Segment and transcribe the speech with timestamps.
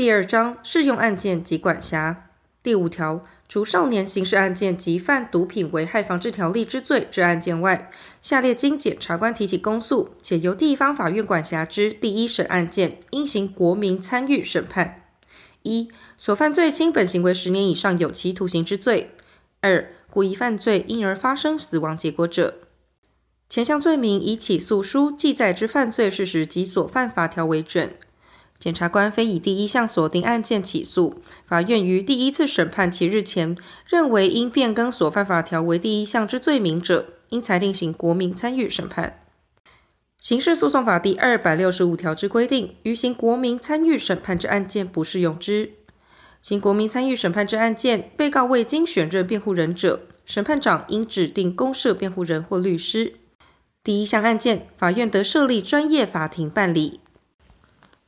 [0.00, 2.30] 第二章适用案件及管辖
[2.62, 7.90] 第五条，除少年刑事案件及犯毒品危害防治条例之罪之案件外，
[8.22, 15.02] 下列经检察官提起公诉且由地方法院管辖之第一审案件，应行国民参与审判：
[15.64, 19.08] 一、所犯罪轻本行为十年以上有期徒刑之罪；
[19.60, 22.54] 二、故意犯罪因而发生死亡结果者。
[23.50, 27.92] 前项罪名以起诉书记载之犯罪事实及所犯法条为准。
[28.60, 33.56] 检察官非以第一项锁定案件起诉，法院于第一次审判期日前
[33.88, 39.22] 认为应变更所犯法条为第一项之罪名者，应裁定行国民参与审判。
[40.20, 45.72] 刑事诉讼法第二百六十五条之规定，于行国民参与审判之案件不适用之。
[46.42, 53.14] 行国民参与审判之案件，被告未经选任辩护人者，审判长应指定公设辩护人或律师。
[53.82, 57.00] 第一项案件，法院得设立专业法庭办理。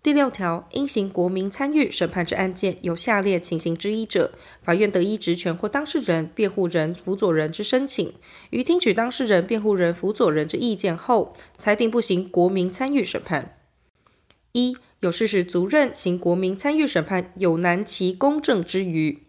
[0.00, 8.14] 第六条，应行国民参与审判之案件，有下列情形之一者，法院得依职权或当事人、辩护人、辅佐人之申请，
[8.50, 13.58] 于听取当事人、辩护人、辅佐人之意见后，裁定不行国民参与审判。
[14.52, 19.24] 一、有事实足认行国民参与审判有难其公正之余；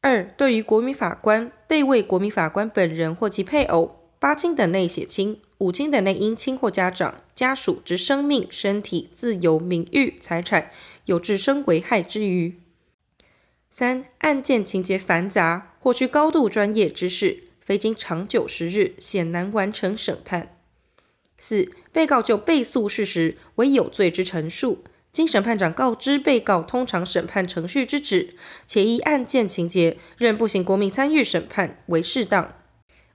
[0.00, 5.40] 二、对于国民法官、被为国民法官本人或其配偶、八亲等内血亲。
[5.58, 10.70] 五亲等内姻亲或家长、家属之生命、身体、自由、名誉、财产
[11.06, 12.60] 有致生危害之余。
[13.68, 20.56] 三、案件情节繁杂或需高度专业知识，非经长久时日，显难完成审判。
[21.36, 28.34] 四、被告就被诉事实为有罪之陈述，经审判长告知被告通常审判程序之旨，
[28.66, 32.57] 且依案件情节认不行国民参与审判为适当。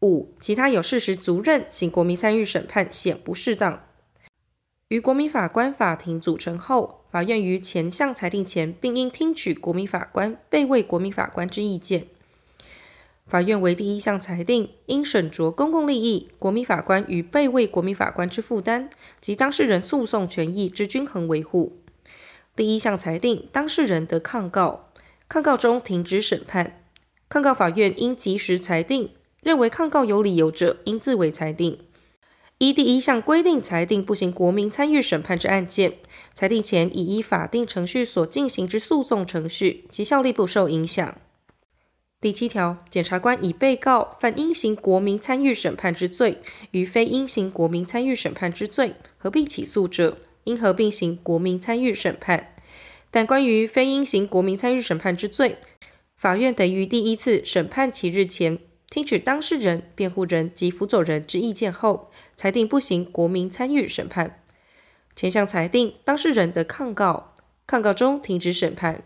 [0.00, 3.82] 五、其他有事实足认行国民参与审判显不适当，
[4.88, 12.08] 于国民法官法庭组成后，法院于前项裁定前，并应听取国民法官、备位国民法官之意见。
[13.26, 18.90] 法院为第一项裁定，应审酌公共利益、国民法官与备位国民法官之负担
[19.20, 21.78] 及当事人诉讼权益之均衡维护。
[22.54, 24.90] 第一项裁定，当事人得抗告，
[25.26, 26.80] 抗告中停止审判，
[27.28, 29.10] 抗告法院应及时裁定。
[29.46, 31.78] 认为抗告有理由者，应自为裁定。
[32.58, 35.98] 依第一项规定裁定不行国民参与审判之案件，
[36.34, 41.16] 裁定前已依法定程序所进行之诉讼程序，其效力不受影响。
[42.20, 46.42] 第七条，检察官以被告犯应行国民参与审判之罪，
[46.72, 52.52] 与非应行国民参与审判之罪合并起诉者，应合并行国民参与审判。
[53.12, 55.58] 但关于非应行国民参与审判之罪，
[56.16, 58.58] 法院得于第一次审判期日前。
[58.88, 64.42] 听取当事人、辩护人及辅佐人之意见后，裁定不行国民参与审判。
[65.14, 67.34] 前项裁定，当事人的抗告，
[67.66, 69.04] 抗告中停止审判。